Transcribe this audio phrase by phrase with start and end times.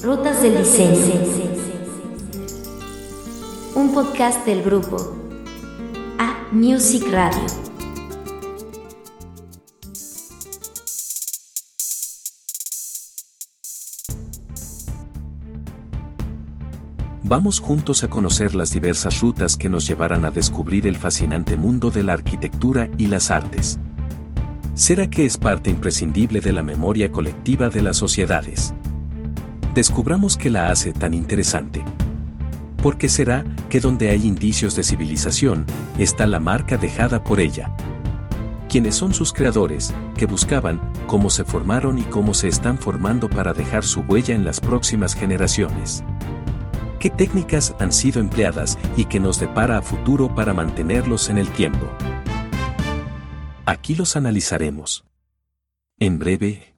[0.00, 1.14] Rutas del Diseño.
[3.76, 4.96] Un podcast del grupo
[6.18, 7.40] A Music Radio.
[17.22, 21.90] Vamos juntos a conocer las diversas rutas que nos llevarán a descubrir el fascinante mundo
[21.90, 23.78] de la arquitectura y las artes.
[24.74, 28.74] ¿Será que es parte imprescindible de la memoria colectiva de las sociedades?
[29.74, 31.82] Descubramos qué la hace tan interesante.
[32.82, 35.64] ¿Por qué será que donde hay indicios de civilización,
[35.98, 37.74] está la marca dejada por ella?
[38.68, 43.54] ¿Quiénes son sus creadores, que buscaban, cómo se formaron y cómo se están formando para
[43.54, 46.04] dejar su huella en las próximas generaciones?
[46.98, 51.48] ¿Qué técnicas han sido empleadas y qué nos depara a futuro para mantenerlos en el
[51.48, 51.88] tiempo?
[53.64, 55.06] Aquí los analizaremos.
[55.98, 56.76] En breve.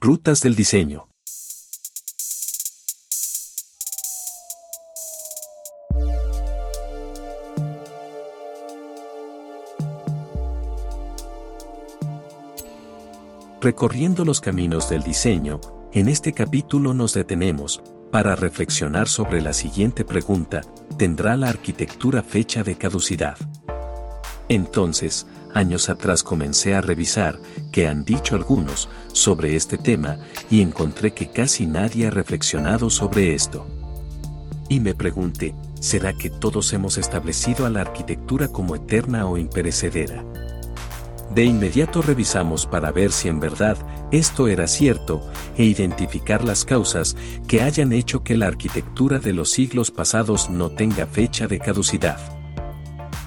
[0.00, 1.11] Rutas del diseño.
[13.62, 15.60] Recorriendo los caminos del diseño,
[15.92, 20.62] en este capítulo nos detenemos para reflexionar sobre la siguiente pregunta,
[20.98, 23.36] ¿tendrá la arquitectura fecha de caducidad?
[24.48, 27.38] Entonces, años atrás comencé a revisar
[27.70, 30.18] qué han dicho algunos sobre este tema
[30.50, 33.64] y encontré que casi nadie ha reflexionado sobre esto.
[34.68, 40.24] Y me pregunté, ¿será que todos hemos establecido a la arquitectura como eterna o imperecedera?
[41.34, 43.78] De inmediato revisamos para ver si en verdad
[44.10, 47.16] esto era cierto e identificar las causas
[47.48, 52.18] que hayan hecho que la arquitectura de los siglos pasados no tenga fecha de caducidad.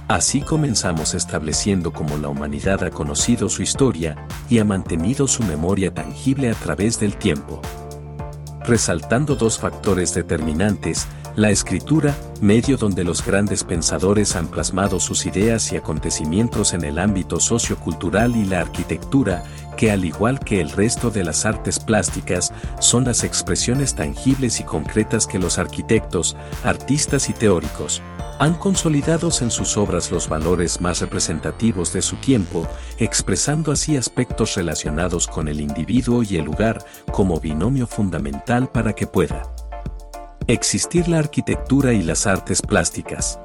[0.08, 5.92] Así comenzamos estableciendo cómo la humanidad ha conocido su historia y ha mantenido su memoria
[5.92, 7.60] tangible a través del tiempo.
[8.64, 15.72] Resaltando dos factores determinantes, la escritura, medio donde los grandes pensadores han plasmado sus ideas
[15.74, 19.44] y acontecimientos en el ámbito sociocultural y la arquitectura,
[19.76, 24.64] que al igual que el resto de las artes plásticas, son las expresiones tangibles y
[24.64, 28.02] concretas que los arquitectos, artistas y teóricos,
[28.40, 34.56] han consolidado en sus obras los valores más representativos de su tiempo, expresando así aspectos
[34.56, 39.55] relacionados con el individuo y el lugar como binomio fundamental para que pueda
[40.48, 43.40] existir la arquitectura y las artes plásticas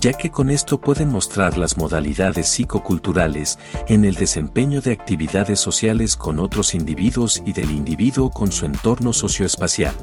[0.00, 6.16] ya que con esto pueden mostrar las modalidades psicoculturales en el desempeño de actividades sociales
[6.16, 9.94] con otros individuos y del individuo con su entorno socioespacial.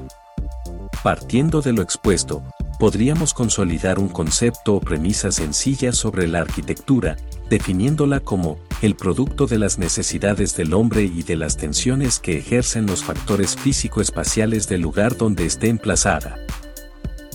[1.02, 2.44] Partiendo de lo expuesto,
[2.79, 7.16] podríamos consolidar un concepto o premisa sencilla sobre la arquitectura,
[7.50, 12.86] definiéndola como el producto de las necesidades del hombre y de las tensiones que ejercen
[12.86, 16.38] los factores físico-espaciales del lugar donde esté emplazada.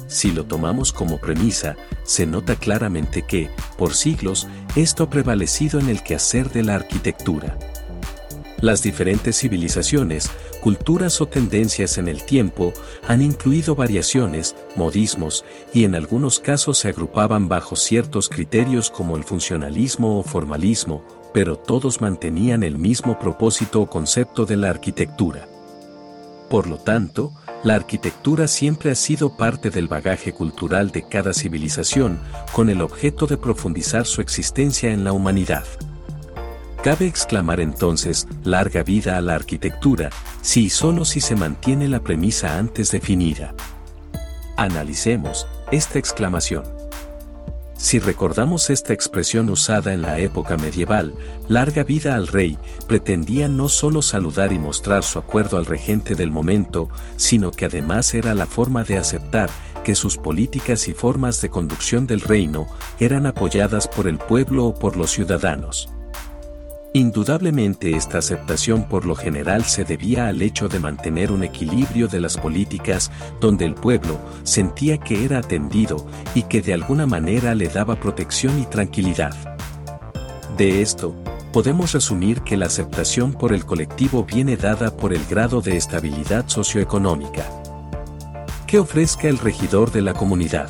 [0.07, 5.89] Si lo tomamos como premisa, se nota claramente que, por siglos, esto ha prevalecido en
[5.89, 7.59] el quehacer de la arquitectura.
[8.61, 10.31] Las diferentes civilizaciones,
[10.61, 12.73] culturas o tendencias en el tiempo
[13.09, 19.25] han incluido variaciones, modismos, y en algunos casos se agrupaban bajo ciertos criterios como el
[19.25, 25.48] funcionalismo o formalismo, pero todos mantenían el mismo propósito o concepto de la arquitectura.
[26.48, 27.32] Por lo tanto,
[27.65, 32.20] la arquitectura siempre ha sido parte del bagaje cultural de cada civilización,
[32.53, 35.65] con el objeto de profundizar su existencia en la humanidad.
[36.82, 40.10] Cabe exclamar entonces, larga vida a la arquitectura,
[40.41, 43.54] si y solo si se mantiene la premisa antes definida.
[44.56, 46.81] Analicemos esta exclamación.
[47.82, 51.15] Si recordamos esta expresión usada en la época medieval,
[51.48, 52.56] larga vida al rey,
[52.87, 58.15] pretendía no solo saludar y mostrar su acuerdo al regente del momento, sino que además
[58.15, 59.50] era la forma de aceptar
[59.82, 62.69] que sus políticas y formas de conducción del reino
[63.00, 65.92] eran apoyadas por el pueblo o por los ciudadanos.
[66.95, 72.21] Indudablemente esta aceptación por lo general se debía al hecho de mantener un equilibrio de
[72.21, 73.11] las políticas
[73.41, 78.61] donde el pueblo sentía que era atendido y que de alguna manera le daba protección
[78.61, 79.35] y tranquilidad.
[80.59, 81.15] De esto,
[81.50, 86.47] podemos resumir que la aceptación por el colectivo viene dada por el grado de estabilidad
[86.47, 87.47] socioeconómica
[88.67, 90.69] que ofrezca el regidor de la comunidad.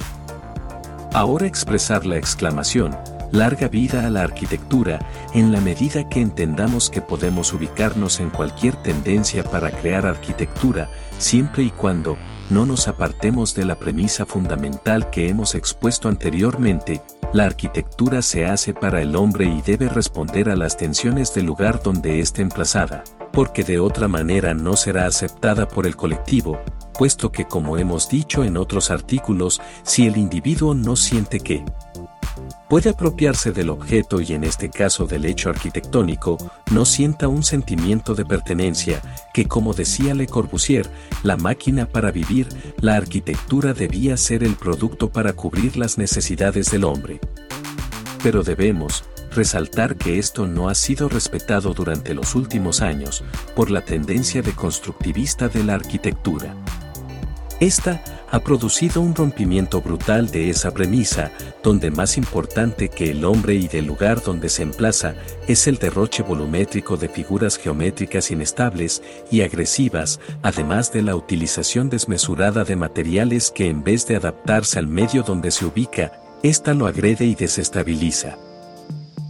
[1.13, 2.97] Ahora expresar la exclamación,
[3.33, 8.77] larga vida a la arquitectura, en la medida que entendamos que podemos ubicarnos en cualquier
[8.77, 12.17] tendencia para crear arquitectura, siempre y cuando
[12.51, 17.01] no nos apartemos de la premisa fundamental que hemos expuesto anteriormente,
[17.33, 21.83] la arquitectura se hace para el hombre y debe responder a las tensiones del lugar
[21.83, 26.61] donde esté emplazada, porque de otra manera no será aceptada por el colectivo,
[26.99, 31.65] puesto que como hemos dicho en otros artículos, si el individuo no siente que
[32.73, 36.39] puede apropiarse del objeto y en este caso del hecho arquitectónico,
[36.71, 39.03] no sienta un sentimiento de pertenencia,
[39.35, 40.89] que como decía Le Corbusier,
[41.23, 42.49] la máquina para vivir,
[42.81, 47.21] la arquitectura debía ser el producto para cubrir las necesidades del hombre.
[48.23, 49.05] Pero debemos,
[49.37, 53.23] resaltar que esto no ha sido respetado durante los últimos años
[53.55, 56.57] por la tendencia de constructivista de la arquitectura.
[57.63, 61.31] Esta ha producido un rompimiento brutal de esa premisa,
[61.63, 65.15] donde más importante que el hombre y del lugar donde se emplaza
[65.47, 69.01] es el derroche volumétrico de figuras geométricas inestables
[69.31, 74.89] y agresivas, además de la utilización desmesurada de materiales que en vez de adaptarse al
[74.89, 78.39] medio donde se ubica, ésta lo agrede y desestabiliza.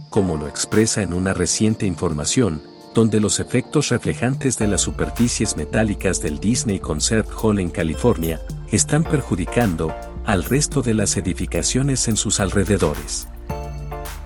[0.09, 2.63] Como lo expresa en una reciente información,
[2.93, 8.41] donde los efectos reflejantes de las superficies metálicas del Disney Concert Hall en California
[8.71, 9.93] están perjudicando
[10.25, 13.27] al resto de las edificaciones en sus alrededores.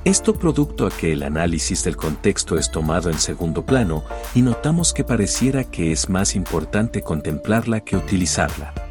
[0.03, 4.03] Esto producto a que el análisis del contexto es tomado en segundo plano
[4.33, 8.86] y notamos que pareciera que es más importante contemplarla que utilizarla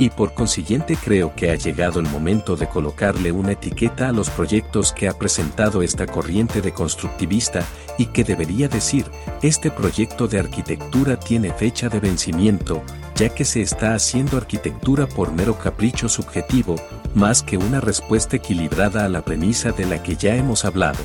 [0.00, 4.30] y por consiguiente creo que ha llegado el momento de colocarle una etiqueta a los
[4.30, 7.62] proyectos que ha presentado esta corriente de constructivista
[7.98, 9.04] y que debería decir,
[9.42, 12.82] este proyecto de arquitectura tiene fecha de vencimiento,
[13.14, 16.76] ya que se está haciendo arquitectura por mero capricho subjetivo,
[17.14, 21.00] más que una respuesta equilibrada a la premisa de la que ya hemos hablado.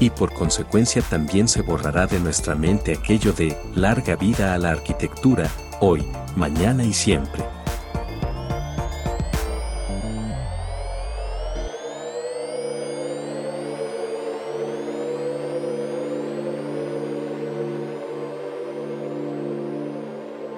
[0.00, 4.70] Y por consecuencia también se borrará de nuestra mente aquello de larga vida a la
[4.70, 5.50] arquitectura,
[5.80, 6.02] hoy,
[6.34, 7.44] mañana y siempre.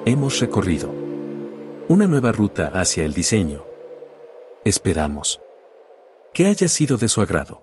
[0.06, 0.94] Hemos recorrido.
[1.88, 3.64] Una nueva ruta hacia el diseño.
[4.64, 5.41] Esperamos
[6.32, 7.61] que haya sido de su agrado.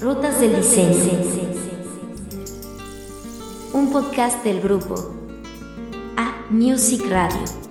[0.00, 0.94] Rutas del diseño.
[3.72, 4.94] Un podcast del grupo
[6.16, 7.69] A Music Radio.